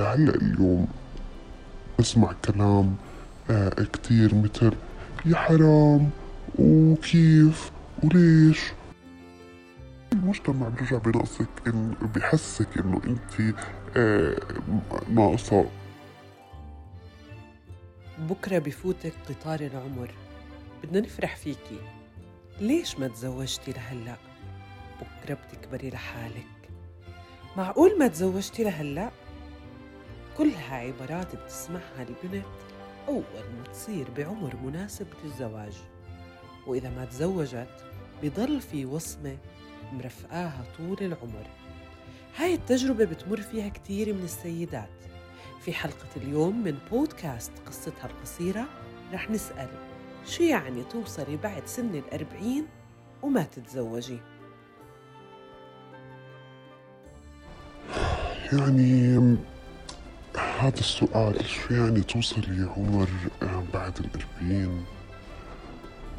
لهلا 0.00 0.34
اليوم. 0.34 0.88
بسمع 1.98 2.32
كلام 2.44 2.96
آه 3.50 3.68
كتير 3.68 4.34
مثل 4.34 4.72
يا 5.26 5.36
حرام 5.36 6.10
وكيف 6.58 7.70
وليش؟ 8.02 8.60
المجتمع 10.12 10.68
بيرجع 10.68 10.98
بنقصك 10.98 11.46
إن 11.66 11.94
بحسك 12.14 12.78
إنه 12.78 13.00
أنت 13.06 13.54
آه 13.96 14.36
ناقصة. 15.10 15.64
بكرة 18.18 18.58
بفوتك 18.58 19.12
قطار 19.28 19.60
العمر. 19.60 20.10
بدنا 20.84 21.00
نفرح 21.00 21.36
فيكي. 21.36 21.80
ليش 22.60 22.98
ما 22.98 23.08
تزوجتي 23.08 23.72
لهلأ؟ 23.72 24.16
بكرة 25.00 25.34
بتكبري 25.34 25.90
لحالك. 25.90 26.46
معقول 27.56 27.98
ما 27.98 28.06
تزوجتي 28.06 28.64
لهلأ؟ 28.64 29.10
كلها 30.40 30.76
عبارات 30.76 31.36
بتسمعها 31.36 32.06
البنت 32.08 32.46
أول 33.08 33.44
ما 33.58 33.62
تصير 33.72 34.06
بعمر 34.16 34.56
مناسب 34.56 35.06
للزواج. 35.24 35.72
وإذا 36.66 36.90
ما 36.90 37.04
تزوجت 37.04 37.84
بضل 38.22 38.60
في 38.60 38.86
وصمة 38.86 39.36
مرفقاها 39.92 40.64
طول 40.78 40.96
العمر. 41.00 41.46
هاي 42.36 42.54
التجربة 42.54 43.04
بتمر 43.04 43.40
فيها 43.40 43.68
كتير 43.68 44.14
من 44.14 44.24
السيدات. 44.24 44.88
في 45.60 45.72
حلقة 45.72 46.08
اليوم 46.16 46.64
من 46.64 46.78
بودكاست 46.90 47.52
قصتها 47.66 48.06
القصيرة 48.06 48.66
رح 49.12 49.30
نسأل 49.30 49.68
شو 50.26 50.42
يعني 50.42 50.84
توصلي 50.84 51.36
بعد 51.36 51.66
سن 51.66 51.94
الأربعين 51.94 52.66
وما 53.22 53.42
تتزوجي؟ 53.42 54.18
يعني 58.52 59.16
هذا 60.60 60.80
السؤال 60.80 61.44
شو 61.46 61.74
يعني 61.74 62.00
توصلي 62.00 62.70
عمر 62.76 63.08
آه، 63.42 63.62
بعد 63.74 63.92
الأربعين؟ 63.98 64.84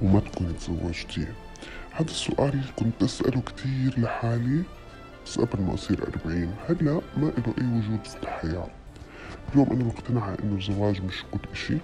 وما 0.01 0.19
تكوني 0.19 0.53
تزوجتي. 0.53 1.27
هذا 1.91 2.09
السؤال 2.09 2.61
كنت 2.75 3.03
أسأله 3.03 3.41
كتير 3.41 3.99
لحالي 3.99 4.63
بس 5.25 5.39
قبل 5.39 5.63
ما 5.63 5.73
أصير 5.73 6.03
أربعين. 6.07 6.55
هلأ 6.69 7.01
ما 7.17 7.25
له 7.25 7.53
أي 7.61 7.67
وجود 7.77 8.05
في 8.05 8.23
الحياة. 8.23 8.67
اليوم 9.53 9.69
أنا 9.71 9.83
مقتنعة 9.83 10.37
إنه 10.43 10.57
الزواج 10.57 11.01
مش 11.01 11.23
كل 11.31 11.49
إشي. 11.53 11.77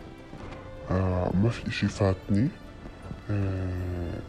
آه 0.92 1.31
ما 1.44 1.49
في 1.49 1.67
إشي 1.67 1.88
فاتني. 1.88 2.47
آه 3.31 4.19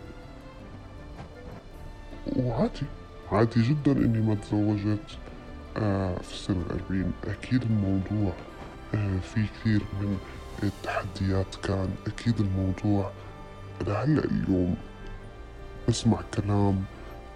وعادي 2.37 2.87
عادي 3.33 3.63
جدا 3.63 3.93
إني 3.93 4.21
ما 4.21 4.35
تزوجت 4.35 5.19
في 6.23 6.37
سن 6.37 6.55
الأربعين 6.67 7.13
أكيد 7.25 7.63
الموضوع 7.63 8.33
آه 8.95 9.19
في 9.19 9.45
كثير 9.61 9.83
من 10.01 10.17
التحديات 10.63 11.55
كان 11.63 11.89
أكيد 12.07 12.35
الموضوع. 12.41 13.11
لهلا 13.87 14.25
اليوم 14.25 14.75
بسمع 15.89 16.19
كلام 16.35 16.85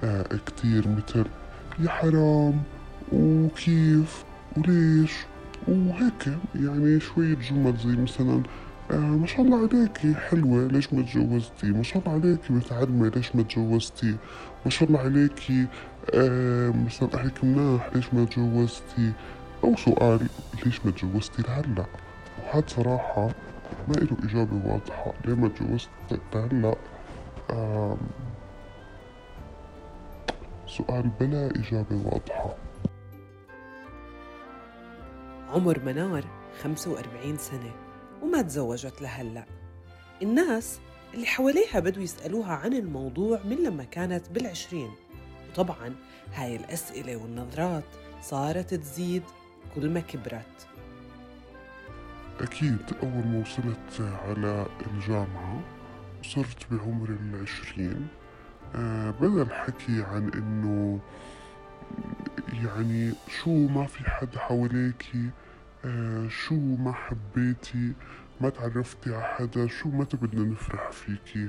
آه 0.05 0.27
كتير 0.47 0.89
مثل 0.89 1.25
يا 1.81 1.89
حرام 1.89 2.62
وكيف 3.12 4.25
وليش 4.56 5.12
وهيك. 5.69 6.29
يعني 6.55 7.01
شوية 7.01 7.34
جمل 7.34 7.77
زي 7.77 7.97
مثلا 8.03 8.43
آه 8.91 8.95
ما 8.97 9.27
شاء 9.27 9.41
الله 9.41 9.59
عليكي 9.59 10.15
حلوة 10.15 10.67
ليش 10.67 10.93
ما 10.93 11.03
تجوزتي؟ 11.03 11.67
ما 11.67 11.83
شاء 11.83 11.99
الله 12.03 12.12
عليكي 12.12 12.53
متعلمة 12.53 13.09
ليش 13.09 13.37
ما 13.37 13.43
تجوزتي؟ 13.43 14.17
ما 14.65 14.71
شاء 14.71 14.89
الله 14.89 15.01
عليكي 15.01 15.62
آه 15.62 15.67
مثلا 16.86 17.14
أهلك 17.14 17.45
مناح 17.45 17.91
ليش 17.95 18.14
ما 18.14 18.25
تجوزتي 18.25 19.12
أو 19.64 19.77
سؤال 19.77 20.28
ليش 20.64 20.86
ما 20.86 20.91
تجوزتي 20.91 21.42
لهلا. 21.42 21.86
وهذا 22.42 22.64
صراحة 22.67 23.27
ما 23.89 23.94
له 23.94 24.17
إجابة 24.25 24.72
واضحة 24.72 25.12
ليه 25.25 25.34
ما 25.34 25.48
تجوزت 25.48 25.89
لهلا. 26.34 26.75
آه 27.50 27.97
سؤال 30.66 31.10
بلا 31.21 31.47
إجابة 31.47 31.97
واضحة. 32.04 32.54
عمر 35.48 35.81
منار 35.81 36.25
45 36.62 37.37
سنة 37.37 37.72
وما 38.22 38.43
تزوجت 38.43 39.03
لهلأ. 39.03 39.44
الناس 40.22 40.81
اللي 41.15 41.27
حواليها 41.27 41.81
بدوا 41.81 42.03
يسألوها 42.03 42.53
عن 42.53 42.72
الموضوع 42.72 43.41
من 43.44 43.56
لما 43.56 43.84
كانت 43.84 44.31
بالعشرين. 44.31 44.91
وطبعا 45.53 45.95
هاي 46.35 46.57
الأسئلة 46.57 47.17
والنظرات 47.17 47.85
صارت 48.23 48.75
تزيد 48.75 49.23
كل 49.75 49.91
ما 49.91 50.01
كبرت. 50.01 50.69
أكيد 52.41 52.79
أول 53.03 53.27
ما 53.27 53.41
وصلت 53.41 54.01
على 54.01 54.67
الجامعة 54.87 55.61
وصرت 56.21 56.67
بعمر 56.71 57.09
العشرين. 57.09 58.09
آه 58.75 59.11
بدأ 59.11 59.43
الحكي 59.43 60.03
عن 60.03 60.31
إنه 60.35 61.01
يعني 62.53 63.13
شو 63.43 63.51
ما 63.51 63.87
في 63.87 64.11
حد 64.11 64.37
حواليكي 64.37 65.31
آه 65.84 66.29
شو 66.29 66.55
ما 66.55 66.93
حبيتي 66.93 67.93
ما 68.41 68.49
تعرفتي 68.49 69.15
على 69.15 69.25
حدا 69.25 69.67
شو 69.67 69.89
متى 69.89 70.17
بدنا 70.17 70.45
نفرح 70.45 70.91
فيكي. 70.91 71.49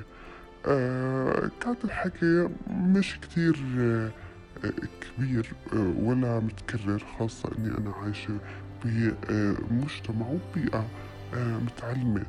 آه 0.66 1.50
كان 1.60 1.76
الحكي 1.84 2.48
مش 2.70 3.18
كتير 3.22 3.56
آه 3.78 4.10
كبير 5.00 5.52
آه 5.72 5.92
ولا 5.98 6.40
متكرر 6.40 7.02
خاصة 7.18 7.50
إني 7.58 7.78
أنا 7.78 7.92
عايشة 7.92 8.38
بمجتمع 8.84 10.26
وبيئة 10.28 10.86
آه 11.34 11.58
متعلمة. 11.58 12.24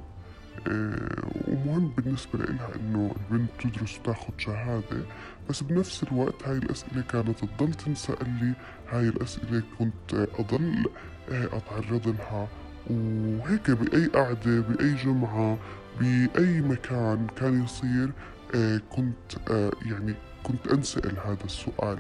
ومهم 1.48 1.92
بالنسبة 1.98 2.40
لها 2.40 2.70
إنه 2.76 3.16
البنت 3.32 3.50
تدرس 3.60 4.00
وتاخد 4.00 4.34
شهادة 4.38 5.06
بس 5.50 5.64
بنفس 5.64 6.04
الوقت 6.04 6.48
هاي 6.48 6.58
الأسئلة 6.58 7.02
كانت 7.02 7.46
تضل 7.46 7.74
تنسأل 7.74 8.30
لي. 8.42 8.54
هاي 8.92 9.10
الأسئلة 9.10 9.64
كنت 9.80 10.28
أضل 10.40 10.86
آه 11.32 11.46
أتعرض 11.58 12.08
لها. 12.08 12.48
وهيك 12.90 13.72
بأي 13.72 14.06
قعدة 14.08 14.60
بأي 14.62 14.94
جمعة 14.94 15.58
بأي 16.00 16.62
مكان 16.62 17.28
كان 17.40 17.64
يصير 17.64 18.12
آه 18.56 18.82
كنت 18.90 19.50
آه 19.52 19.72
يعني 19.86 20.14
كنت 20.44 20.68
أنسأل 20.68 21.18
هذا 21.26 21.44
السؤال. 21.46 22.00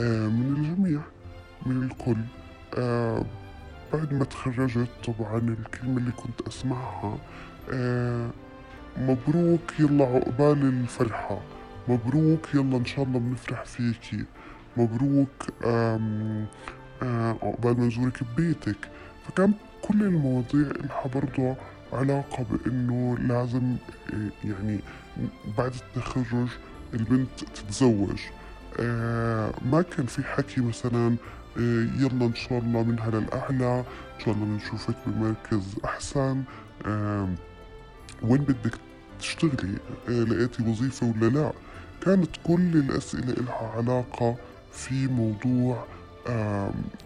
آه 0.00 0.26
من 0.28 0.54
الجميع 0.56 1.00
من 1.66 1.82
الكل 1.82 2.16
بعد 3.92 4.12
ما 4.14 4.24
تخرجت 4.24 4.88
طبعا 5.06 5.38
الكلمة 5.38 5.98
اللي 5.98 6.10
كنت 6.12 6.40
أسمعها 6.48 7.18
مبروك 8.96 9.80
يلا 9.80 10.04
عقبال 10.04 10.62
الفرحة. 10.68 11.40
مبروك 11.88 12.48
يلا 12.54 12.76
إن 12.76 12.84
شاء 12.84 13.04
الله 13.04 13.18
بنفرح 13.18 13.64
فيكي 13.64 14.24
مبروك 14.76 15.46
عقبال 17.42 17.80
ما 17.80 17.86
نزورك 17.86 18.22
ببيتك 18.24 18.76
فكان 19.26 19.52
كل 19.82 20.02
المواضيع 20.02 20.66
لها 20.84 21.06
برضه 21.14 21.56
علاقة 21.92 22.44
بإنه 22.50 23.18
لازم 23.18 23.76
يعني 24.44 24.80
بعد 25.58 25.72
التخرج 25.74 26.48
البنت 26.94 27.44
تتزوج. 27.54 28.18
آه 28.80 29.52
ما 29.72 29.82
كان 29.82 30.06
في 30.06 30.22
حكي 30.22 30.60
مثلا 30.60 31.16
آه 31.58 31.86
يلا 31.98 32.26
إن 32.26 32.34
شاء 32.34 32.58
الله 32.58 32.82
منها 32.82 33.10
للأعلى 33.10 33.78
إن 33.78 34.24
شاء 34.24 34.34
الله 34.34 34.46
بنشوفك 34.46 34.94
بمركز 35.06 35.76
أحسن. 35.84 36.42
آه 36.86 37.28
وين 38.22 38.40
بدك 38.42 38.74
تشتغلي؟ 39.20 39.76
لقيتي 40.08 40.62
وظيفة 40.62 41.06
ولا 41.16 41.26
لا؟ 41.26 41.52
كانت 42.04 42.30
كل 42.44 42.76
الأسئلة 42.76 43.32
لها 43.32 43.72
علاقة 43.76 44.36
في 44.72 45.06
موضوع 45.06 45.84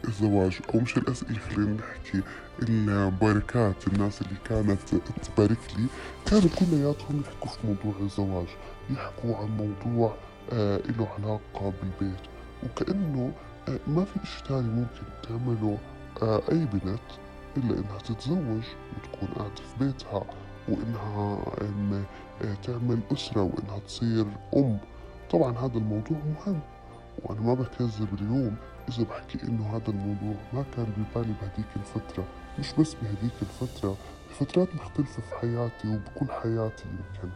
الزواج. 0.08 0.58
أو 0.74 0.80
مش 0.80 0.96
الأسئلة 0.96 1.38
خلينا 1.38 1.72
نحكي 1.72 2.22
المباركات 2.62 3.86
الناس 3.86 4.22
اللي 4.22 4.36
كانت 4.44 4.78
تبارك 5.22 5.58
لي 5.78 5.86
كانوا 6.26 6.48
كلياتهم 6.58 7.20
يحكوا 7.20 7.50
في 7.50 7.66
موضوع 7.66 8.00
الزواج 8.00 8.46
يحكوا 8.90 9.36
عن 9.36 9.48
موضوع 9.56 10.14
آه 10.52 10.76
له 10.98 11.08
علاقة 11.18 11.72
بالبيت. 11.82 12.20
وكأنه 12.64 13.32
آه 13.68 13.78
ما 13.86 14.04
في 14.04 14.22
إشي 14.22 14.44
تاني 14.48 14.68
ممكن 14.68 15.02
تعمله 15.28 15.78
آه 16.22 16.42
أي 16.52 16.66
بنت 16.72 17.00
إلا 17.56 17.78
إنها 17.78 17.98
تتزوج 18.04 18.62
وتكون 18.96 19.28
قاعدة 19.36 19.54
في 19.54 19.84
بيتها 19.84 20.24
آه 22.42 22.54
تعمل 22.62 22.98
أسرة 23.12 23.42
وإنها 23.42 23.78
تصير 23.86 24.26
أم. 24.56 24.78
طبعا 25.30 25.58
هذا 25.58 25.78
الموضوع 25.78 26.18
مهم 26.18 26.60
وأنا 27.22 27.40
ما 27.40 27.54
بكذب 27.54 28.08
اليوم. 28.20 28.56
إذا 28.88 29.04
بحكي 29.04 29.42
إنه 29.42 29.76
هذا 29.76 29.88
الموضوع 29.88 30.34
ما 30.52 30.64
كان 30.76 30.86
ببالي 30.96 31.34
بهديك 31.42 31.66
الفترة. 31.76 32.24
مش 32.58 32.72
بس 32.78 32.94
بهديك 32.94 33.32
الفترة 33.42 33.96
بفترات 34.30 34.74
مختلفة 34.74 35.22
في 35.22 35.34
حياتي 35.34 35.88
وبكل 35.88 36.32
حياتي 36.32 36.84
يمكن. 36.88 37.28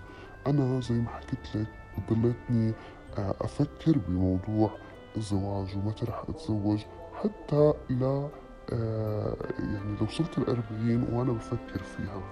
أنا 0.47 0.81
زي 0.81 0.95
ما 0.95 1.09
حكيت 1.09 1.57
لك 1.57 1.67
ضليتني 2.11 2.73
أفكر 3.19 3.99
بموضوع 4.09 4.71
الزواج 5.17 5.77
ومتى 5.77 6.05
رح 6.05 6.23
أتزوج 6.29 6.79
حتى 7.23 7.73
لا 7.91 8.29
آه 8.73 9.37
يعني 9.59 9.97
لو 10.01 10.07
وصلت 10.07 10.39
الأربعين 10.39 11.07
وأنا 11.13 11.33
بفكر 11.33 11.83
فيها. 11.83 12.23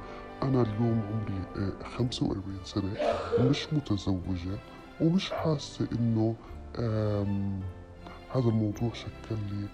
أنا 0.43 0.63
اليوم 0.63 1.03
عمري 1.13 1.43
آه 1.57 1.85
خمسة 1.85 2.27
وأربعين 2.27 2.59
سنة 2.65 2.95
مش 3.41 3.73
متزوجة 3.73 4.59
ومش 5.01 5.31
حاسة 5.31 5.89
إنه 5.93 6.35
هذا 8.35 8.49
الموضوع 8.49 8.93
شكل 8.93 9.37
لي 9.51 9.67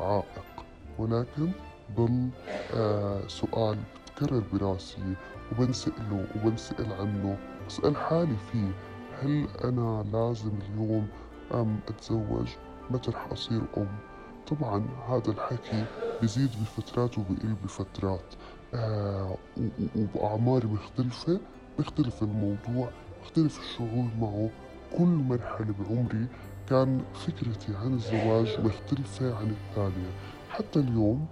عائق. 0.00 0.64
ولكن 0.98 1.50
ضل 1.96 2.28
آه 2.74 3.26
سؤال 3.26 3.78
بتكرر 4.06 4.42
براسي 4.52 5.14
وبنسأله 5.52 6.26
وبنسأل 6.36 6.92
عنه. 6.92 7.38
بسأل 7.68 7.96
حالي 7.96 8.36
فيه 8.52 8.70
هل 9.22 9.48
أنا 9.64 10.04
لازم 10.12 10.50
اليوم 10.68 11.08
أم 11.54 11.80
أتزوج؟ 11.88 12.48
متى 12.90 13.10
رح 13.10 13.28
أصير 13.32 13.60
أم. 13.76 13.88
طبعا 14.46 14.86
هذا 15.08 15.30
الحكي 15.32 15.84
بزيد 16.22 16.50
بفترات 16.50 17.18
وبقل 17.18 17.54
بفترات. 17.64 18.34
آه 18.74 19.36
وبأعمار 19.96 20.66
مختلفة 20.66 21.40
بيختلف 21.78 22.22
الموضوع 22.22 22.90
بيختلف 23.22 23.58
الشعور 23.60 24.08
معه. 24.20 24.50
كل 24.98 25.04
مرحلة 25.04 25.74
بعمري 25.80 26.26
كان 26.70 27.02
فكرتي 27.14 27.76
عن 27.76 27.94
الزواج 27.94 28.60
مختلفة 28.60 29.36
عن 29.36 29.50
الثانية. 29.50 30.10
حتى 30.50 30.78
اليوم 30.78 31.26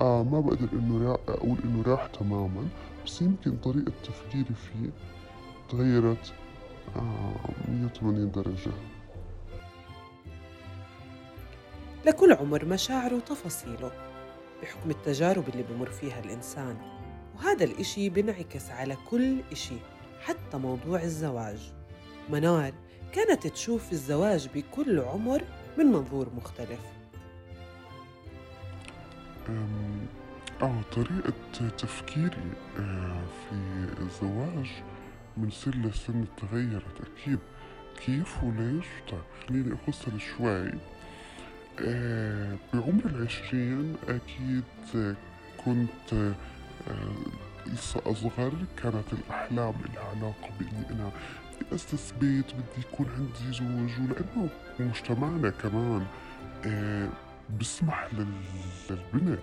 آه 0.00 0.22
ما 0.22 0.40
بقدر 0.40 0.68
إنه 0.72 1.18
أقول 1.28 1.58
إنه 1.64 1.82
راح 1.82 2.06
تماما 2.06 2.68
بس 3.06 3.22
يمكن 3.22 3.56
طريقة 3.56 3.92
تفكيري 4.04 4.54
فيه 4.54 4.90
تغيرت 5.70 6.32
آه 6.96 7.34
180 7.68 8.30
درجة. 8.30 8.70
لكل 12.06 12.32
عمر 12.32 12.64
مشاعره 12.64 13.14
وتفاصيله 13.16 13.92
بحكم 14.62 14.90
التجارب 14.90 15.48
اللي 15.48 15.62
بمر 15.62 15.90
فيها 15.90 16.20
الإنسان. 16.20 16.76
وهذا 17.36 17.64
الإشي 17.64 18.08
بنعكس 18.10 18.70
على 18.70 18.96
كل 19.10 19.36
إشي 19.52 19.76
حتى 20.20 20.56
موضوع 20.58 21.02
الزواج. 21.02 21.72
منار 22.30 22.72
كانت 23.12 23.46
تشوف 23.46 23.92
الزواج 23.92 24.48
بكل 24.54 25.00
عمر 25.00 25.42
من 25.78 25.86
منظور 25.86 26.28
مختلف. 26.36 26.80
آه 30.62 30.80
طريقة 30.92 31.68
تفكيري 31.78 32.52
آه 32.78 33.22
في 33.50 33.54
الزواج 34.00 34.70
من 35.36 35.50
سن 35.50 35.70
لسن 35.70 36.24
تغيرت 36.36 37.00
أكيد. 37.00 37.38
كيف 38.06 38.44
وليش؟ 38.44 38.86
طيب 39.10 39.20
خليني 39.48 39.74
أفصل 39.74 40.20
شوي. 40.20 40.70
آه 41.80 42.56
بعمر 42.74 43.06
العشرين 43.06 43.96
أكيد 44.08 45.14
كنت 45.64 46.12
آه 46.12 46.34
لسه 47.74 48.00
أصغر 48.06 48.52
كانت 48.82 49.12
الأحلام 49.12 49.74
لها 49.94 50.04
علاقة 50.16 50.48
بإني 50.60 50.90
أنا 50.90 51.10
بدي 51.60 51.74
أسس 51.74 52.14
بيت 52.20 52.46
بدي 52.54 52.80
يكون 52.92 53.06
عندي 53.16 53.52
زوج 53.56 54.00
ولأنه 54.00 54.48
مجتمعنا 54.80 55.50
كمان 55.50 56.06
آه 56.66 57.08
بسمح 57.60 58.08
لل- 58.12 58.26
للبنت 58.90 59.38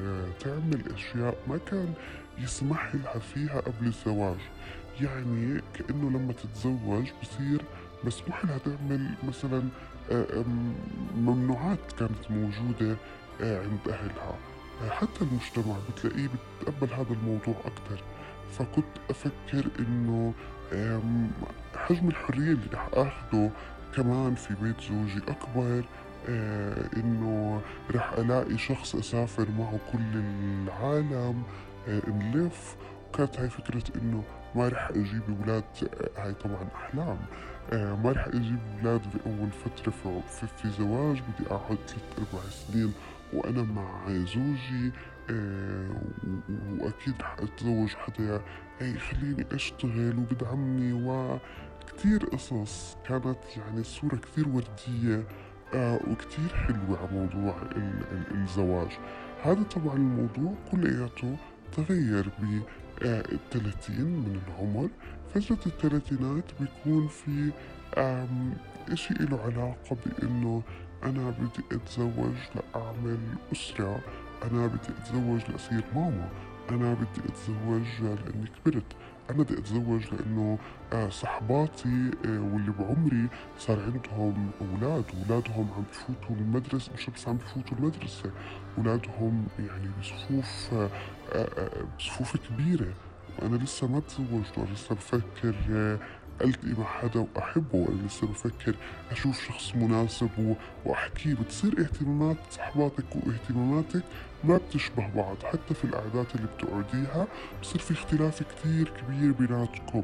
آه، 0.00 0.26
تعمل 0.40 0.92
أشياء 0.94 1.36
ما 1.48 1.58
كان 1.70 1.94
يسمح 2.38 2.94
لها 2.94 3.18
فيها 3.18 3.60
قبل 3.60 3.86
الزواج. 3.86 4.36
يعني 5.00 5.60
كأنه 5.74 6.10
لما 6.10 6.32
تتزوج 6.32 7.10
بصير 7.22 7.62
مسموح 8.04 8.44
لها 8.44 8.58
تعمل 8.58 9.14
مثلا 9.28 9.62
آه، 10.12 10.44
ممنوعات 11.16 11.92
كانت 11.98 12.30
موجودة 12.30 12.96
عند 13.40 13.78
أهلها. 13.88 14.34
حتى 14.90 15.22
المجتمع 15.24 15.76
بتلاقيه 15.90 16.28
بتقبل 16.60 16.92
هذا 16.94 17.10
الموضوع 17.12 17.54
أكتر. 17.64 18.02
فكنت 18.52 18.84
أفكر 19.10 19.66
إنه 19.78 20.32
حجم 21.76 22.08
الحرية 22.08 22.38
اللي 22.52 22.66
رح 22.74 22.88
أخده 22.92 23.50
كمان 23.96 24.34
في 24.34 24.54
بيت 24.62 24.80
زوجي 24.80 25.18
أكبر. 25.28 25.84
آه 26.28 26.88
إنه 26.96 27.60
رح 27.94 28.12
ألاقي 28.12 28.58
شخص 28.58 28.94
أسافر 28.94 29.46
معه 29.58 29.78
كل 29.92 30.18
العالم 30.18 31.42
آه 31.88 32.02
نلف. 32.10 32.76
وكانت 33.08 33.38
هاي 33.40 33.50
فكرة 33.50 33.82
إنه 34.02 34.22
ما 34.54 34.68
رح 34.68 34.88
أجيب 34.88 35.22
أولاد 35.40 35.64
آه، 35.82 36.22
هاي 36.24 36.34
طبعا 36.34 36.68
أحلام. 36.74 37.18
ما 37.72 38.12
رح 38.12 38.26
أجيب 38.26 38.58
أولاد 38.78 39.00
بأول 39.14 39.48
فترة 39.50 39.90
في, 39.90 40.20
في, 40.30 40.46
في 40.46 40.70
زواج 40.70 41.16
بدي 41.20 41.50
أقعد 41.50 41.78
ثلاث 41.86 42.02
أربع 42.18 42.44
سنين 42.50 42.92
وأنا 43.32 43.62
مع 43.62 44.08
زوجي 44.08 44.92
آه 45.30 45.90
وأكيد 46.80 47.14
رح 47.20 47.36
أتزوج 47.38 47.88
حدا 47.94 48.42
هي 48.78 48.98
خليني 48.98 49.46
أشتغل 49.52 50.18
وبدعمني 50.18 50.92
وكتير 50.92 52.24
قصص 52.32 52.96
كانت 53.08 53.38
يعني 53.56 53.80
الصورة 53.80 54.16
كتير 54.16 54.48
وردية 54.48 55.24
آه 55.74 56.00
وكتير 56.10 56.48
حلوة 56.54 56.98
على 56.98 57.08
موضوع 57.12 57.62
ال- 57.62 58.04
ال- 58.12 58.40
الزواج. 58.42 58.90
هذا 59.42 59.62
طبعا 59.62 59.96
الموضوع 59.96 60.54
كلياته 60.72 61.36
تغير 61.76 62.28
ب 62.28 62.60
آه، 63.04 63.24
الثلاثين 63.32 64.04
من 64.04 64.40
العمر. 64.48 64.88
فترة 65.34 65.58
الثلاثينات 65.66 66.44
بيكون 66.60 67.08
في 67.08 67.50
إشي 68.92 69.14
إله 69.14 69.40
علاقة 69.42 69.96
بإنه 70.06 70.62
أنا 71.04 71.30
بدي 71.30 71.76
أتزوج 71.76 72.34
لأعمل 72.54 73.18
أسرة. 73.52 74.00
أنا 74.44 74.66
بدي 74.66 74.88
أتزوج 75.00 75.40
لأصير 75.50 75.84
ماما. 75.94 76.28
أنا 76.70 76.94
بدي 76.94 77.28
أتزوج 77.28 77.86
لأني 78.00 78.46
كبرت. 78.64 78.84
أنا 79.30 79.42
بدي 79.42 79.58
أتزوج 79.58 80.02
لأنه 80.14 80.58
آه، 80.92 81.08
صحباتي 81.08 82.10
آه، 82.24 82.40
واللي 82.52 82.72
بعمري 82.78 83.28
صار 83.58 83.80
عندهم 83.80 84.50
أولاد. 84.60 85.04
أولادهم 85.14 85.68
عم 85.76 85.82
بفوتوا 85.90 86.36
المدرسة 86.36 86.92
مش 86.94 87.10
بس 87.10 87.28
عم 87.28 87.36
بفوتوا 87.36 87.76
المدرسة. 87.78 88.30
أولادهم 88.78 89.46
يعني 89.58 89.90
بصفوف 90.00 90.70
آه، 91.32 91.68
بصفوف 91.98 92.36
كبيرة. 92.36 92.92
وأنا 93.38 93.56
لسه 93.56 93.86
ما 93.92 94.00
تزوجت 94.00 94.58
لسه 94.74 94.94
بفكر 94.94 95.54
ألتقي 96.44 96.72
مع 96.78 96.84
حدا 96.84 97.26
وأحبه 97.36 97.74
وأنا 97.78 98.06
لسه 98.06 98.26
بفكر 98.26 98.74
أشوف 99.10 99.46
شخص 99.48 99.74
مناسب 99.74 100.54
وأحكيه 100.84 101.34
بتصير 101.34 101.80
اهتمامات 101.80 102.36
صحباتك 102.50 103.04
واهتماماتك 103.16 104.02
ما 104.44 104.56
بتشبه 104.56 105.08
بعض. 105.16 105.36
حتى 105.44 105.74
في 105.74 105.84
القعدات 105.84 106.34
اللي 106.34 106.46
بتقعديها 106.56 107.26
بصير 107.62 107.80
في 107.80 107.90
اختلاف 107.92 108.42
كتير 108.42 108.88
كبير 109.00 109.32
بيناتكم. 109.32 110.02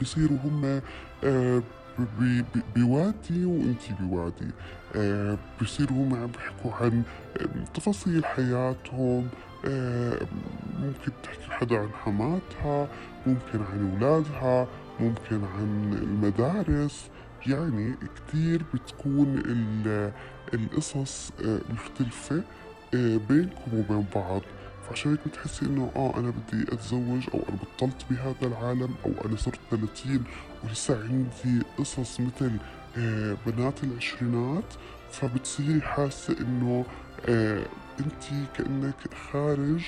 بصيروا 0.00 0.38
هم 0.44 0.80
آه، 1.24 1.62
بوادي 2.76 3.44
وإنتي 3.44 3.94
بوادي 4.00 4.50
آه، 4.96 5.38
بصيروا 5.62 5.96
هم 5.96 6.14
عم 6.14 6.26
بيحكوا 6.26 6.72
عن 6.72 7.02
تفاصيل 7.74 8.24
حياتهم. 8.24 9.28
آه، 9.66 10.20
ممكن 10.80 11.12
تحكي 11.22 11.50
حدا 11.50 11.78
عن 11.78 11.88
حماتها 12.04 12.88
ممكن 13.26 13.62
عن 13.72 13.98
أولادها. 14.00 14.68
ممكن 15.00 15.44
عن 15.44 15.98
المدارس 16.02 17.08
يعني 17.46 17.94
كتير 18.16 18.62
بتكون 18.74 19.42
ال- 19.46 20.12
القصص 20.54 21.30
آه، 21.44 21.60
مختلفة 21.70 22.42
آه، 22.94 23.16
بينكم 23.28 23.74
وبين 23.78 24.06
بعض. 24.14 24.40
فعشان 24.88 25.10
هيك 25.10 25.20
بتحسي 25.28 25.66
إنه 25.66 25.90
آه 25.96 26.18
أنا 26.18 26.30
بدي 26.30 26.62
أتزوج 26.72 27.22
أو 27.34 27.40
أنا 27.48 27.58
بطلت 27.62 28.04
بهذا 28.10 28.34
العالم 28.42 28.94
أو 29.06 29.10
أنا 29.28 29.36
صرت 29.36 29.58
30 29.70 30.24
ولسه 30.64 31.02
عندي 31.02 31.62
قصص 31.78 32.20
مثل 32.20 32.50
آه 32.98 33.36
بنات 33.46 33.84
العشرينات. 33.84 34.64
فبتصيري 35.12 35.80
حاسة 35.80 36.36
إنه 36.40 36.84
آه 37.28 37.64
انت 38.00 38.24
كأنك 38.56 39.14
خارج 39.32 39.82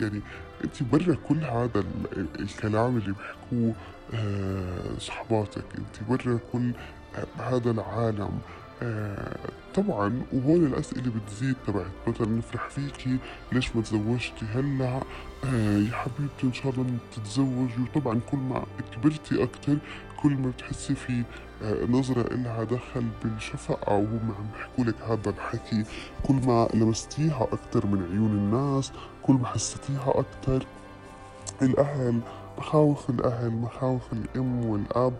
يعني 0.00 0.20
انت 0.64 0.82
برا 0.82 1.16
كل 1.28 1.44
هذا 1.44 1.70
ال- 1.80 2.18
ال- 2.18 2.40
الكلام 2.42 2.96
اللي 2.96 3.12
بيحكوه 3.14 3.74
آه 4.14 4.98
صحباتك. 4.98 5.64
انت 5.78 6.08
برا 6.08 6.38
كل 6.52 6.72
آه 7.16 7.42
هذا 7.42 7.70
العالم. 7.70 8.38
آه 8.82 9.36
طبعا 9.74 10.22
وهون 10.32 10.66
الأسئلة 10.66 11.12
بتزيد 11.26 11.56
تبعت. 11.66 11.86
مثلا 12.06 12.26
نفرح 12.26 12.68
فيكي 12.68 13.16
ليش 13.52 13.76
ما 13.76 13.82
تزوجتي 13.82 14.46
هلأ؟ 14.54 15.00
يا 15.44 15.92
حبيبتي 15.92 16.44
إن 16.44 16.52
شاء 16.52 16.72
الله 16.72 16.86
تتزوجي. 17.16 17.74
وطبعا 17.82 18.20
كل 18.30 18.36
ما 18.38 18.64
كبرتي 18.94 19.42
أكتر 19.42 19.76
كل 20.22 20.30
ما 20.32 20.50
بتحسي 20.50 20.94
في 20.94 21.22
نظرة 21.88 22.34
إلها 22.34 22.64
دخل 22.64 23.04
بالشفقة 23.24 23.94
وهم 23.94 24.34
عم 24.38 24.46
بيحكوا 24.54 24.84
لك 24.84 25.02
هذا 25.02 25.30
الحكي. 25.30 25.84
كل 26.28 26.34
ما 26.34 26.68
لمستيها 26.74 27.48
أكتر 27.52 27.86
من 27.86 28.02
عيون 28.02 28.30
الناس 28.30 28.92
كل 29.22 29.32
ما 29.34 29.46
حسيتيها 29.46 30.12
أكتر. 30.14 30.66
الأهل 31.62 32.20
مخاوف 32.58 33.10
الأهل 33.10 33.50
مخاوف 33.50 34.12
الأم 34.12 34.64
والأب 34.66 35.14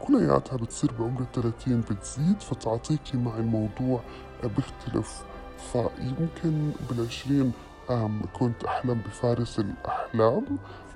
كلياتها 0.00 0.56
بتصير 0.56 0.92
بعمر 0.98 1.20
الثلاثين 1.20 1.80
بتزيد 1.80 2.40
فتعاطيكي 2.40 3.16
مع 3.16 3.36
الموضوع 3.36 4.00
بيختلف 4.56 5.22
فيمكن 5.72 6.70
بالعشرين 6.90 7.52
كنت 8.32 8.64
أحلم 8.64 9.00
بفارس 9.06 9.58
الأحلام 9.58 10.44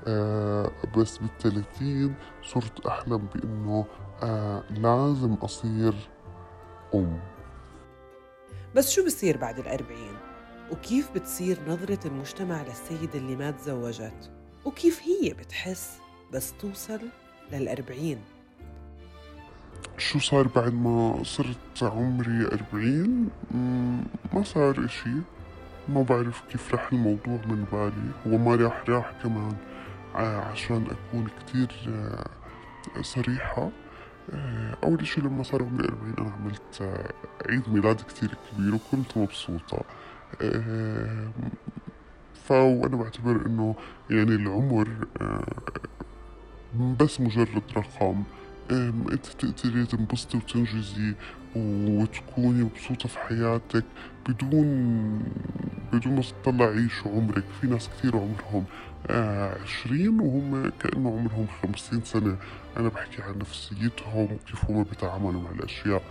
آه، 0.06 0.70
بس 0.96 1.18
بالثلاثين 1.18 2.14
صرت 2.44 2.86
أحلم 2.86 3.28
بإنه 3.34 3.84
آه، 4.22 4.62
لازم 4.70 5.34
أصير 5.34 5.94
أم 6.94 7.20
بس 8.74 8.90
شو 8.90 9.04
بصير 9.04 9.36
بعد 9.36 9.58
الأربعين؟ 9.58 10.16
وكيف 10.72 11.12
بتصير 11.14 11.58
نظرة 11.68 12.06
المجتمع 12.06 12.62
للسيدة 12.62 13.18
اللي 13.18 13.36
ما 13.36 13.50
تزوجت؟ 13.50 14.30
وكيف 14.64 15.02
هي 15.02 15.32
بتحس 15.32 15.98
بس 16.32 16.52
توصل 16.52 17.00
للأربعين؟ 17.52 18.18
شو 19.98 20.18
صار 20.18 20.48
بعد 20.48 20.74
ما 20.74 21.22
صرت 21.22 21.82
عمري 21.82 22.46
أربعين 22.46 23.28
ما 24.34 24.42
صار 24.42 24.84
إشي 24.84 25.14
ما 25.88 26.02
بعرف 26.02 26.42
كيف 26.50 26.74
راح 26.74 26.92
الموضوع 26.92 27.40
من 27.46 27.64
بالي 27.72 28.10
هو 28.26 28.38
ما 28.38 28.54
راح 28.54 28.84
راح 28.88 29.12
كمان 29.22 29.56
آه، 30.14 30.40
عشان 30.40 30.86
أكون 30.86 31.26
كتير 31.40 31.70
آه، 31.88 33.02
صريحة 33.02 33.70
أول 34.84 35.00
إشي 35.00 35.20
لما 35.20 35.42
صار 35.42 35.62
عمري 35.62 35.88
أربعين 35.88 36.14
أنا 36.18 36.30
عملت 36.30 36.82
آه، 36.82 37.12
عيد 37.50 37.68
ميلاد 37.68 37.96
كتير 38.00 38.30
كبير 38.52 38.74
وكنت 38.74 39.16
مبسوطة. 39.18 39.82
آه، 40.42 41.30
فأنا 42.44 42.96
بعتبر 42.96 43.46
إنه 43.46 43.74
يعني 44.10 44.34
العمر 44.34 44.88
آه، 45.20 45.44
بس 47.00 47.20
مجرد 47.20 47.62
رقم. 47.76 48.22
أنت 48.70 49.26
تقدري 49.26 49.86
تنبسطي 49.86 50.38
وتنجزي 50.38 51.14
وتكوني 51.56 52.64
مبسوطة 52.64 53.08
في 53.08 53.18
حياتك 53.18 53.84
بدون 54.28 55.22
بدون 55.92 56.14
ما 56.14 56.22
تطلعي 56.22 56.88
شو 56.88 57.08
عمرك. 57.08 57.44
في 57.60 57.66
ناس 57.66 57.88
كثير 57.88 58.16
عمرهم 58.16 58.64
آه 59.10 59.56
عشرين 59.62 60.20
وهم 60.20 60.72
كأنه 60.80 61.08
عمرهم 61.08 61.46
خمسين 61.62 62.00
سنة. 62.04 62.36
أنا 62.76 62.88
بحكي 62.88 63.22
عن 63.22 63.38
نفسيتهم 63.38 64.24
وكيف 64.24 64.64
هم 64.64 64.82
بيتعاملوا 64.82 65.42
مع 65.42 65.50
الأشياء. 65.50 66.02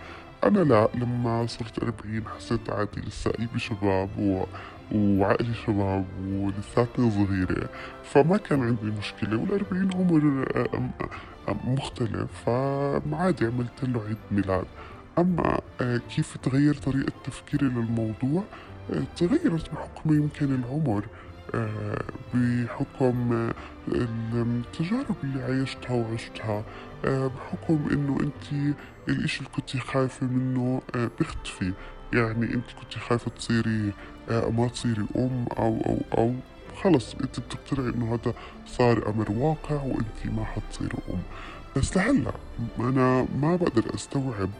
أنا 0.44 0.58
لا 0.58 0.88
لما 0.94 1.46
صرت 1.46 1.82
أربعين 1.82 2.24
حسيت 2.36 2.70
عادي 2.70 3.00
لسه 3.00 3.30
قلبي 3.30 3.58
شباب 3.58 4.08
و... 4.18 4.44
وعقلي 4.92 5.54
شباب 5.54 6.04
ولساتني 6.22 7.10
صغيرة. 7.10 7.68
فما 8.04 8.36
كان 8.36 8.62
عندي 8.62 8.98
مشكلة 8.98 9.36
والأربعين 9.36 9.90
عمر 9.94 10.46
آه، 10.56 11.56
مختلف. 11.64 12.30
فعادي 12.46 13.46
عملت 13.46 13.84
له 13.84 14.02
عيد 14.08 14.16
ميلاد. 14.30 14.66
أما 15.18 15.60
آه، 15.80 15.96
كيف 15.96 16.36
تغير 16.36 16.74
طريقة 16.74 17.12
تفكيري 17.24 17.66
للموضوع 17.66 18.44
تغيرت 19.16 19.70
بحكم 19.72 20.14
يمكن 20.14 20.54
العمر 20.54 21.04
آه، 21.54 22.02
بحكم 22.34 23.32
آه، 23.32 23.54
التجارب 23.92 25.16
اللي 25.24 25.42
عايشتها 25.42 25.92
وعشتها 25.92 26.64
آه، 27.04 27.26
بحكم 27.26 27.88
إنه 27.92 28.18
أنت 28.20 28.74
الإشي 29.08 29.38
اللي 29.38 29.50
كنتي 29.56 29.78
خايفة 29.78 30.26
منه 30.26 30.82
آه، 30.96 31.10
بيختفي. 31.18 31.72
يعني 32.12 32.54
أنت 32.54 32.70
كنتي 32.82 32.98
خايفة 33.00 33.30
تصيري 33.30 33.92
آه، 34.30 34.50
ما 34.50 34.68
تصيري 34.68 35.06
أم 35.16 35.46
أو 35.58 35.80
أو 35.86 35.98
أو 36.18 36.34
خلص 36.82 37.14
أنت 37.14 37.40
بتقتنعي 37.40 37.88
إنه 37.94 38.14
هذا 38.14 38.34
صار 38.66 39.08
أمر 39.10 39.32
واقع 39.32 39.82
وأنت 39.82 40.26
ما 40.36 40.44
حتصيري 40.44 40.98
أم. 41.10 41.18
بس 41.76 41.96
لهلأ 41.96 42.32
أنا 42.78 43.26
ما 43.40 43.56
بقدر 43.56 43.94
أستوعب 43.94 44.50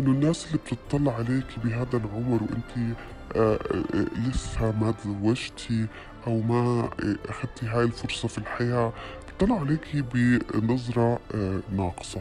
إنه 0.00 0.10
الناس 0.10 0.46
اللي 0.46 0.58
بتطلع 0.58 1.14
عليك 1.14 1.46
بهذا 1.64 1.96
العمر 1.96 2.40
وأنت 2.42 2.96
آه، 3.36 3.58
آه، 3.94 4.06
لسه 4.28 4.72
ما 4.80 4.90
تزوجتي 4.92 5.86
أو 6.26 6.40
ما 6.40 6.90
آه، 7.02 7.16
أخذتي 7.30 7.66
هاي 7.66 7.84
الفرصة 7.84 8.28
في 8.28 8.38
الحياة 8.38 8.92
بتطلع 9.28 9.60
عليكي 9.60 10.02
بنظرة 10.02 11.18
آه، 11.34 11.60
ناقصة. 11.76 12.20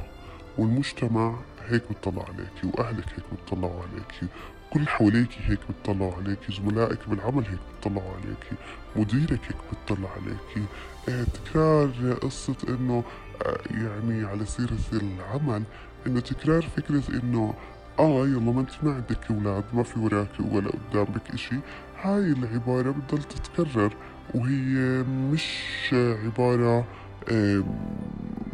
والمجتمع 0.57 1.35
هيك 1.67 1.83
بتطلع 1.91 2.23
عليكي 2.23 2.67
وأهلك 2.77 3.05
هيك 3.09 3.23
بتطلعوا 3.33 3.81
عليكي 3.81 4.27
كل 4.73 4.79
اللي 4.79 4.89
حواليكي 4.89 5.37
هيك 5.47 5.59
بتطلعوا 5.69 6.13
عليكي 6.13 6.53
زملائك 6.53 6.99
بالعمل 7.07 7.43
هيك 7.47 7.59
بتطلعوا 7.79 8.11
عليكي 8.13 8.55
مديرك 8.95 9.39
هيك 9.45 9.57
بتطلع 9.85 10.09
عليكي 10.09 10.65
آه، 11.09 11.23
تكرار 11.23 12.13
قصة 12.21 12.55
إنه 12.69 13.03
آه، 13.45 13.57
يعني 13.71 14.25
على 14.25 14.45
سيرة 14.45 14.77
العمل 14.93 15.63
إنه 16.07 16.19
تكرار 16.19 16.61
فكرة 16.61 17.03
إنه 17.23 17.53
آه 17.99 18.27
يلا 18.27 18.39
ما 18.39 18.61
أنت 18.61 18.69
ما 18.83 18.93
عندك 18.93 19.31
أولاد 19.31 19.63
ما 19.73 19.83
في 19.83 19.99
وراك 19.99 20.27
ولا 20.51 20.69
قدامك 20.69 21.33
إشي. 21.33 21.55
هاي 22.01 22.31
العبارة 22.31 22.91
بتضل 22.91 23.23
تتكرر 23.23 23.93
وهي 24.35 25.03
مش 25.07 25.59
عبارة 25.93 26.85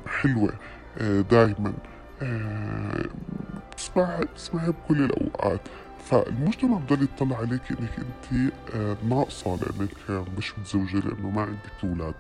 حلوة 0.08 0.54
آه، 0.98 1.22
دايما. 1.22 1.74
آه، 2.22 3.06
بتسمع 3.72 4.20
بتسمعها 4.20 4.70
بكل 4.70 5.04
الأوقات. 5.04 5.62
فالمجتمع 6.10 6.78
بضل 6.78 7.04
يطلع 7.04 7.38
عليك 7.38 7.62
إنك 7.72 7.92
أنت 8.00 8.52
آه، 8.76 8.98
ناقصة 9.10 9.56
لأنك 9.56 9.92
آه، 10.10 10.26
مش 10.38 10.60
متزوجة 10.60 10.98
لأنه 11.08 11.30
ما 11.30 11.42
عندك 11.42 11.84
أولاد. 11.84 12.14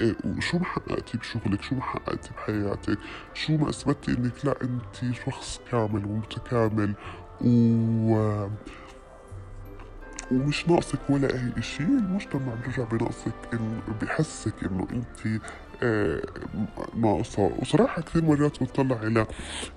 آه، 0.00 0.14
وشو 0.24 0.58
ما 0.58 0.64
حققتي 0.64 1.18
بشغلك؟ 1.18 1.62
شو 1.62 1.74
ما 1.74 1.82
حققتي 1.82 2.30
بحياتك؟ 2.36 2.98
شو 3.34 3.56
ما 3.56 3.70
أثبتي 3.70 4.10
إنك 4.10 4.44
لا 4.44 4.54
أنت 4.62 5.14
شخص 5.26 5.60
كامل 5.70 6.04
ومتكامل 6.04 6.94
و 7.40 8.46
ومش 10.32 10.68
ناقصك 10.68 10.98
ولا 11.10 11.34
أي 11.34 11.52
اشي 11.58 11.82
المجتمع 11.82 12.54
بيرجع 12.54 12.84
بنقصك 12.84 13.34
إن 13.52 13.80
بحسك 14.02 14.64
إنه 14.64 14.86
أنت 14.92 15.42
ناقصة 16.96 17.50
وصراحة 17.58 18.02
كثير 18.02 18.24
مرات 18.24 18.62
بتطلع 18.62 18.96
على 18.98 19.20
آه، 19.20 19.26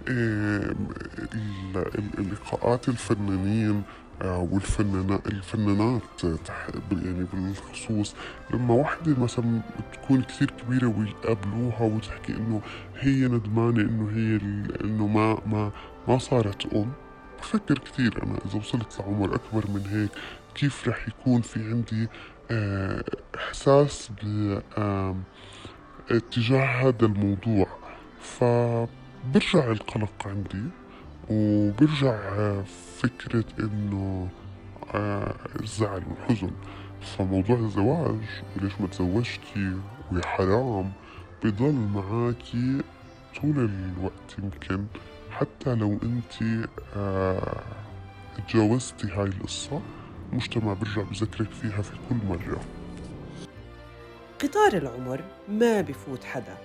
ال- 0.08 1.78
ال- 1.78 2.20
اللقاءات 2.20 2.90
الفنانين 2.90 3.84
آه، 4.22 4.48
والفنانات 4.52 5.28
الفنانات 5.28 6.02
يعني 6.92 7.26
بالخصوص. 7.34 8.16
لما 8.54 8.74
وحدة 8.74 9.20
مثلا 9.24 9.62
تكون 9.94 10.22
كثير 10.24 10.52
كبيرة 10.52 10.88
ويقابلوها 10.88 11.82
وتحكي 11.82 12.34
إنه 12.38 12.62
هي 13.00 13.28
ندمانة 13.28 13.82
إنه 13.82 14.10
هي 14.10 14.40
إنه 14.84 15.08
ما 15.08 15.38
ما 15.46 15.72
ما 16.08 16.18
صارت 16.18 16.74
أم 16.74 16.92
بفكر 17.42 17.78
كثير 17.78 18.24
أنا 18.24 18.38
إذا 18.46 18.60
وصلت 18.60 19.00
لعمر 19.00 19.36
أكبر 19.36 19.72
من 19.72 19.86
هيك 19.90 20.10
كيف 20.56 20.88
رح 20.88 21.08
يكون 21.08 21.42
في 21.42 21.60
عندي 21.70 22.08
آه، 22.52 23.04
إحساس 23.36 24.12
ب 24.24 24.60
آم، 26.12 26.18
اتجاه 26.18 26.66
هذا 26.66 27.06
الموضوع 27.06 27.68
فبرجع 28.22 29.72
القلق 29.72 30.28
عندي 30.28 30.64
وبرجع 31.30 32.14
آه، 32.14 32.64
فكرة 32.98 33.46
إنه 33.60 34.30
آه، 34.94 35.36
الزعل 35.60 36.04
والحزن. 36.10 36.52
فموضوع 37.02 37.56
الزواج 37.60 38.20
وليش 38.58 38.74
ما 38.80 38.88
تزوجتي؟ 38.88 39.76
ويا 40.12 40.26
حرام. 40.26 40.92
بضل 41.44 41.74
معاكي 41.74 42.82
طول 43.42 43.70
الوقت 43.98 44.40
يمكن 44.40 44.86
حتى 45.32 45.76
لو 45.76 46.00
انت 46.04 46.66
آه 46.96 47.62
تجاوزتي 48.48 49.08
هاي 49.08 49.24
القصة 49.28 49.82
المجتمع 50.32 50.74
برجع 50.74 51.02
بذكرك 51.02 51.52
فيها 51.52 51.82
في 51.82 51.92
كل 52.10 52.16
مرة. 52.30 52.62
قطار 54.44 54.74
العمر 54.74 55.22
ما 55.50 55.82
بفوت 55.82 56.24
حدا. 56.24 56.58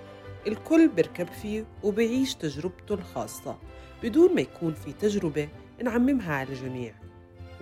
الكل 0.47 0.87
بركب 0.87 1.27
فيه 1.27 1.65
وبيعيش 1.83 2.35
تجربته 2.35 2.95
الخاصة 2.95 3.57
بدون 4.03 4.35
ما 4.35 4.41
يكون 4.41 4.73
في 4.73 4.93
تجربة 4.93 5.49
نعممها 5.83 6.35
على 6.35 6.49
الجميع. 6.49 6.93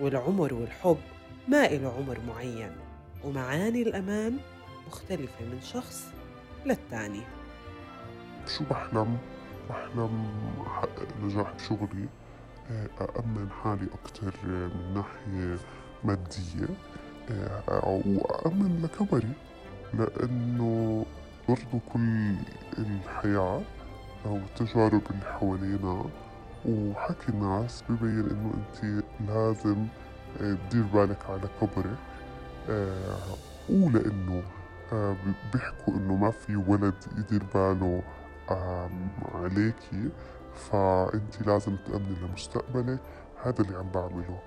والعمر 0.00 0.54
والحب 0.54 0.98
ما 1.48 1.66
إله 1.66 1.92
عمر 1.92 2.18
معين 2.28 2.72
ومعاني 3.24 3.82
الأمان 3.82 4.38
مختلفة 4.86 5.44
من 5.44 5.60
شخص 5.62 6.08
للتاني. 6.66 7.22
شو 8.46 8.64
بحلم؟ 8.70 9.18
بحلم 9.68 10.26
أحقق 10.66 11.08
نجاح 11.22 11.52
بشغلي 11.52 12.08
آه، 12.70 12.88
أأمن 13.00 13.48
حالي 13.62 13.86
أكتر 14.04 14.32
من 14.44 14.94
ناحية 14.94 15.58
مادية 16.04 16.74
آه، 17.30 18.02
وأأمن 18.06 18.82
لكبري. 18.82 19.32
لأنه 19.94 21.04
برضو 21.48 21.78
كل 21.92 22.34
الحياة 22.78 23.60
أو 24.26 24.36
التجارب 24.36 25.02
اللي 25.10 25.24
حوالينا 25.24 26.04
وحكي 26.68 27.28
الناس 27.28 27.84
ببين 27.88 28.30
إنه 28.30 28.54
أنت 28.54 29.04
لازم 29.28 29.86
آه، 30.40 30.56
تدير 30.70 30.82
بالك 30.82 31.30
على 31.30 31.48
كبرك 31.60 31.98
آه، 32.68 33.36
ولأنه 33.68 34.42
آه، 34.92 35.16
بيحكوا 35.52 35.94
إنه 35.94 36.16
ما 36.16 36.30
في 36.30 36.56
ولد 36.56 36.94
يدير 37.18 37.42
باله 37.54 38.02
عليكي 39.34 40.10
فأنت 40.54 41.42
لازم 41.46 41.76
تأمني 41.76 42.16
لمستقبلك. 42.22 43.00
هذا 43.42 43.60
اللي 43.62 43.76
عم 43.78 43.90
بعمله. 43.90 44.42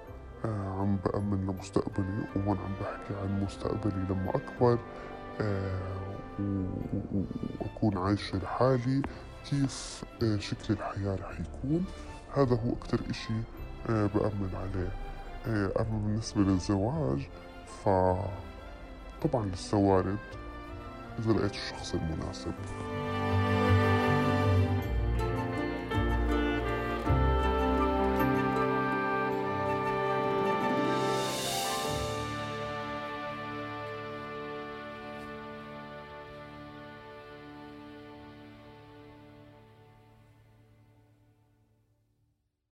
آه، 0.46 0.98
بأمن 1.06 1.46
لمستقبلي 1.48 2.24
وهون 2.36 2.58
عم 2.60 2.74
بحكي 2.82 3.16
عن 3.16 3.44
مستقبلي 3.44 4.06
لما 4.10 4.30
أكبر. 4.36 4.80
وأكون 7.62 7.98
عايشة 7.98 8.38
لحالي 8.38 9.02
كيف 9.50 10.04
آه 10.24 10.38
شكل 10.38 10.74
الحياة 10.74 11.16
رح 11.16 11.40
يكون. 11.40 11.86
هذا 12.36 12.56
هو 12.56 12.74
أكتر 12.74 13.00
إشي 13.10 13.34
آه 13.90 14.06
بأمن 14.06 14.50
عليه. 14.56 14.92
آه 15.48 15.72
أما 15.82 16.00
بالنسبة 16.06 16.42
للزواج 16.42 17.28
فطبعا 17.84 19.46
لسه 19.54 19.78
وارد 19.78 20.18
إذا 21.20 21.32
لقيت 21.34 21.52
الشخص 21.52 21.96
المناسب. 21.96 22.54